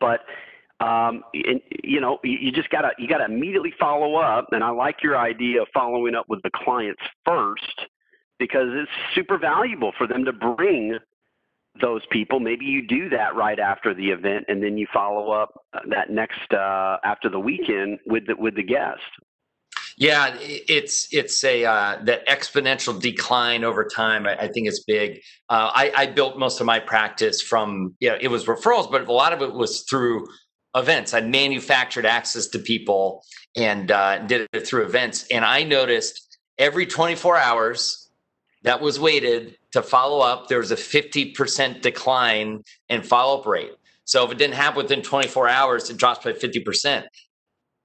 But 0.00 0.20
um, 0.80 1.24
and, 1.34 1.60
you 1.82 2.00
know, 2.00 2.18
you, 2.22 2.38
you 2.40 2.52
just 2.52 2.70
gotta 2.70 2.90
you 2.98 3.08
gotta 3.08 3.24
immediately 3.24 3.72
follow 3.80 4.14
up. 4.16 4.48
And 4.52 4.62
I 4.62 4.70
like 4.70 5.02
your 5.02 5.18
idea 5.18 5.62
of 5.62 5.68
following 5.74 6.14
up 6.14 6.26
with 6.28 6.40
the 6.42 6.50
clients 6.54 7.02
first 7.24 7.86
because 8.38 8.68
it's 8.70 8.90
super 9.14 9.38
valuable 9.38 9.92
for 9.98 10.06
them 10.06 10.24
to 10.24 10.32
bring 10.32 10.96
those 11.80 12.02
people. 12.10 12.40
Maybe 12.40 12.64
you 12.64 12.86
do 12.86 13.08
that 13.10 13.34
right 13.34 13.58
after 13.58 13.94
the 13.94 14.08
event, 14.08 14.46
and 14.48 14.62
then 14.62 14.76
you 14.76 14.86
follow 14.92 15.30
up 15.30 15.64
uh, 15.72 15.80
that 15.90 16.10
next 16.10 16.52
uh, 16.52 16.98
after 17.04 17.28
the 17.28 17.38
weekend 17.38 17.98
with 18.06 18.26
the, 18.26 18.36
with 18.36 18.56
the 18.56 18.62
guest. 18.62 19.02
Yeah, 19.96 20.36
it's 20.38 21.12
it's 21.12 21.42
a 21.42 21.64
uh, 21.64 21.98
that 22.04 22.26
exponential 22.28 23.00
decline 23.00 23.64
over 23.64 23.84
time. 23.84 24.26
I, 24.26 24.36
I 24.36 24.48
think 24.48 24.68
it's 24.68 24.84
big. 24.84 25.18
Uh, 25.48 25.72
I, 25.74 25.92
I, 25.96 26.06
built 26.06 26.38
most 26.38 26.60
of 26.60 26.66
my 26.66 26.78
practice 26.78 27.42
from 27.42 27.96
yeah, 27.98 28.16
it 28.20 28.28
was 28.28 28.44
referrals, 28.44 28.88
but 28.88 29.08
a 29.08 29.12
lot 29.12 29.32
of 29.32 29.42
it 29.42 29.52
was 29.52 29.82
through 29.90 30.24
events. 30.76 31.14
I 31.14 31.20
manufactured 31.20 32.06
access 32.06 32.46
to 32.48 32.60
people 32.60 33.24
and 33.56 33.90
uh, 33.90 34.18
did 34.26 34.46
it 34.52 34.66
through 34.66 34.84
events. 34.84 35.26
And 35.32 35.44
I 35.44 35.64
noticed 35.64 36.38
every 36.58 36.86
24 36.86 37.36
hours 37.36 38.08
that 38.62 38.80
was 38.80 39.00
waited 39.00 39.57
to 39.72 39.82
follow 39.82 40.20
up, 40.20 40.48
there 40.48 40.58
was 40.58 40.70
a 40.70 40.76
50% 40.76 41.80
decline 41.80 42.62
in 42.88 43.02
follow 43.02 43.40
up 43.40 43.46
rate. 43.46 43.72
So 44.04 44.24
if 44.24 44.32
it 44.32 44.38
didn't 44.38 44.54
happen 44.54 44.78
within 44.78 45.02
24 45.02 45.48
hours, 45.48 45.90
it 45.90 45.98
drops 45.98 46.24
by 46.24 46.32
50%. 46.32 47.04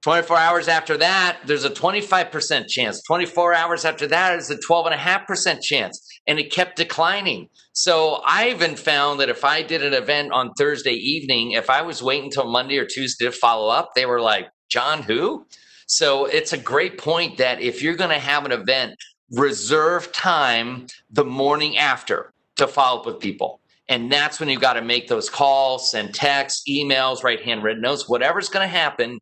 24 0.02 0.36
hours 0.36 0.68
after 0.68 0.98
that, 0.98 1.38
there's 1.46 1.64
a 1.64 1.70
25% 1.70 2.68
chance. 2.68 3.02
24 3.06 3.54
hours 3.54 3.86
after 3.86 4.06
that 4.06 4.38
is 4.38 4.50
a 4.50 4.56
12.5% 4.56 5.62
chance. 5.62 6.06
And 6.26 6.38
it 6.38 6.52
kept 6.52 6.76
declining. 6.76 7.48
So 7.72 8.22
I 8.26 8.50
even 8.50 8.76
found 8.76 9.18
that 9.20 9.30
if 9.30 9.44
I 9.44 9.62
did 9.62 9.82
an 9.82 9.94
event 9.94 10.30
on 10.32 10.52
Thursday 10.58 10.92
evening, 10.92 11.52
if 11.52 11.70
I 11.70 11.80
was 11.80 12.02
waiting 12.02 12.26
until 12.26 12.50
Monday 12.50 12.76
or 12.76 12.84
Tuesday 12.84 13.24
to 13.24 13.32
follow 13.32 13.70
up, 13.70 13.92
they 13.94 14.04
were 14.04 14.20
like, 14.20 14.48
Jon, 14.68 15.02
who? 15.02 15.46
So 15.86 16.26
it's 16.26 16.52
a 16.52 16.58
great 16.58 16.98
point 16.98 17.38
that 17.38 17.60
if 17.60 17.82
you're 17.82 17.96
going 17.96 18.10
to 18.10 18.18
have 18.18 18.44
an 18.44 18.52
event, 18.52 18.96
reserve 19.36 20.12
time 20.12 20.86
the 21.10 21.24
morning 21.24 21.76
after 21.76 22.32
to 22.56 22.66
follow 22.66 23.00
up 23.00 23.06
with 23.06 23.20
people. 23.20 23.60
And 23.88 24.10
that's 24.10 24.40
when 24.40 24.48
you 24.48 24.58
got 24.58 24.74
to 24.74 24.82
make 24.82 25.08
those 25.08 25.28
calls, 25.28 25.90
send 25.90 26.14
texts, 26.14 26.62
emails, 26.68 27.22
write 27.22 27.42
handwritten 27.42 27.82
notes, 27.82 28.08
whatever's 28.08 28.48
going 28.48 28.66
to 28.66 28.68
happen 28.68 29.18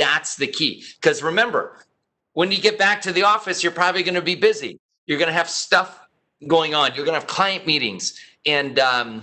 that's 0.00 0.36
the 0.36 0.46
key. 0.46 0.82
Because 1.00 1.22
remember, 1.22 1.76
when 2.32 2.50
you 2.50 2.58
get 2.58 2.78
back 2.78 3.02
to 3.02 3.12
the 3.12 3.24
office, 3.24 3.62
you're 3.62 3.70
probably 3.70 4.02
going 4.02 4.14
to 4.14 4.22
be 4.22 4.34
busy. 4.34 4.78
You're 5.06 5.18
going 5.18 5.28
to 5.28 5.34
have 5.34 5.50
stuff 5.50 6.00
going 6.48 6.74
on. 6.74 6.94
You're 6.94 7.04
going 7.04 7.14
to 7.14 7.20
have 7.20 7.26
client 7.28 7.66
meetings. 7.66 8.18
And 8.46 8.78
um, 8.78 9.22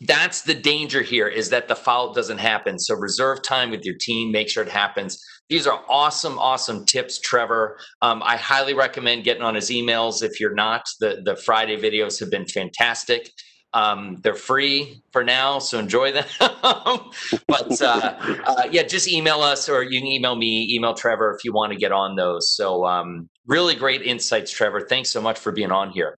that's 0.00 0.42
the 0.42 0.54
danger 0.54 1.02
here 1.02 1.28
is 1.28 1.50
that 1.50 1.68
the 1.68 1.76
follow 1.76 2.10
up 2.10 2.16
doesn't 2.16 2.38
happen. 2.38 2.78
So 2.78 2.94
reserve 2.94 3.42
time 3.42 3.70
with 3.70 3.84
your 3.84 3.96
team, 4.00 4.32
make 4.32 4.48
sure 4.48 4.62
it 4.62 4.70
happens. 4.70 5.22
These 5.50 5.66
are 5.66 5.82
awesome, 5.88 6.38
awesome 6.38 6.86
tips, 6.86 7.20
Trevor. 7.20 7.78
Um, 8.00 8.22
I 8.24 8.36
highly 8.36 8.74
recommend 8.74 9.24
getting 9.24 9.42
on 9.42 9.54
his 9.54 9.70
emails 9.70 10.22
if 10.22 10.40
you're 10.40 10.54
not. 10.54 10.86
The, 11.00 11.20
the 11.24 11.36
Friday 11.36 11.76
videos 11.76 12.18
have 12.20 12.30
been 12.30 12.46
fantastic. 12.46 13.30
Um, 13.74 14.20
they're 14.22 14.36
free 14.36 15.02
for 15.12 15.24
now, 15.24 15.58
so 15.58 15.78
enjoy 15.78 16.12
them. 16.12 16.24
but 16.40 17.82
uh, 17.82 18.14
uh, 18.46 18.62
yeah, 18.70 18.84
just 18.84 19.08
email 19.08 19.42
us 19.42 19.68
or 19.68 19.82
you 19.82 20.00
can 20.00 20.06
email 20.06 20.36
me, 20.36 20.68
email 20.72 20.94
Trevor 20.94 21.34
if 21.36 21.44
you 21.44 21.52
want 21.52 21.72
to 21.72 21.78
get 21.78 21.90
on 21.92 22.14
those. 22.14 22.54
So 22.54 22.86
um, 22.86 23.28
really 23.46 23.74
great 23.74 24.02
insights, 24.02 24.52
Trevor. 24.52 24.80
Thanks 24.80 25.10
so 25.10 25.20
much 25.20 25.38
for 25.38 25.50
being 25.50 25.72
on 25.72 25.90
here. 25.90 26.16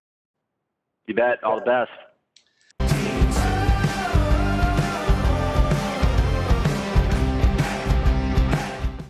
You 1.07 1.15
bet. 1.15 1.43
All 1.43 1.59
the 1.59 1.65
best. 1.65 1.91